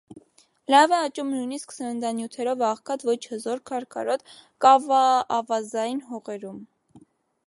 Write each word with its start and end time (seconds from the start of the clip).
Լավ 0.73 0.93
է 0.95 0.99
աճում 1.07 1.27
նույնիսկ 1.33 1.73
սննդանյութերով 1.75 2.63
աղքատ, 2.69 3.05
ոչ 3.09 3.17
հզոր, 3.33 3.61
քարքարոտ 3.71 4.25
կավավազային 4.67 6.01
հողերում։ 6.13 6.57